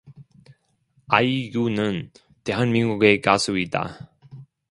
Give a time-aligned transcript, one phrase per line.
[1.09, 2.09] 아이유는
[2.43, 4.09] 대한민국의 가수이다.